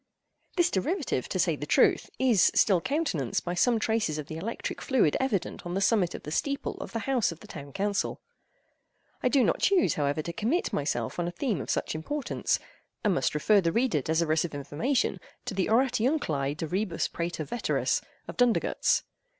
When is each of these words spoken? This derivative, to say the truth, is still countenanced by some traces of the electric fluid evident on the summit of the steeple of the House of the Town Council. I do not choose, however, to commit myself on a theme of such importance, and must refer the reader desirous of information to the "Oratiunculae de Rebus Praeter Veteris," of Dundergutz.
This 0.55 0.71
derivative, 0.71 1.29
to 1.29 1.37
say 1.37 1.55
the 1.55 1.67
truth, 1.67 2.09
is 2.17 2.51
still 2.55 2.81
countenanced 2.81 3.45
by 3.45 3.53
some 3.53 3.77
traces 3.77 4.17
of 4.17 4.25
the 4.25 4.35
electric 4.37 4.81
fluid 4.81 5.15
evident 5.19 5.63
on 5.63 5.75
the 5.75 5.79
summit 5.79 6.15
of 6.15 6.23
the 6.23 6.31
steeple 6.31 6.73
of 6.81 6.91
the 6.91 7.05
House 7.05 7.31
of 7.31 7.39
the 7.39 7.45
Town 7.45 7.71
Council. 7.71 8.19
I 9.21 9.29
do 9.29 9.43
not 9.43 9.59
choose, 9.59 9.93
however, 9.93 10.23
to 10.23 10.33
commit 10.33 10.73
myself 10.73 11.19
on 11.19 11.27
a 11.27 11.31
theme 11.31 11.61
of 11.61 11.69
such 11.69 11.93
importance, 11.93 12.57
and 13.03 13.13
must 13.13 13.35
refer 13.35 13.61
the 13.61 13.71
reader 13.71 14.01
desirous 14.01 14.43
of 14.43 14.55
information 14.55 15.19
to 15.45 15.53
the 15.53 15.67
"Oratiunculae 15.67 16.57
de 16.57 16.65
Rebus 16.65 17.07
Praeter 17.07 17.43
Veteris," 17.43 18.01
of 18.27 18.35
Dundergutz. 18.37 19.03